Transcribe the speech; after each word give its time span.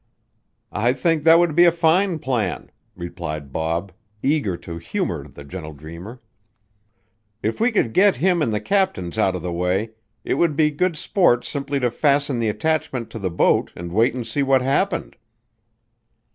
"I 0.73 0.93
think 0.93 1.21
that 1.21 1.37
would 1.37 1.53
be 1.53 1.65
a 1.65 1.71
fine 1.71 2.17
plan," 2.17 2.71
replied 2.95 3.53
Bob, 3.53 3.91
eager 4.23 4.57
to 4.57 4.79
humor 4.79 5.27
the 5.27 5.43
gentle 5.43 5.73
dreamer. 5.73 6.19
"If 7.43 7.59
we 7.61 7.71
could 7.71 7.93
get 7.93 8.15
him 8.15 8.41
and 8.41 8.51
the 8.51 8.59
captains 8.61 9.19
out 9.19 9.35
of 9.35 9.43
the 9.43 9.53
way, 9.53 9.91
it 10.23 10.33
would 10.41 10.55
be 10.55 10.71
good 10.71 10.97
sport 10.97 11.45
simply 11.45 11.79
to 11.81 11.91
fasten 11.91 12.39
the 12.39 12.49
attachment 12.49 13.11
to 13.11 13.19
the 13.19 13.29
boat 13.29 13.71
and 13.75 13.91
wait 13.93 14.15
and 14.15 14.25
see 14.25 14.41
what 14.41 14.63
happened." 14.63 15.17